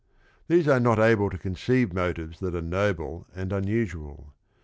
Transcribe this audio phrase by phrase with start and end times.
[0.47, 4.33] These are not able to conceive motives that are noble and un usual.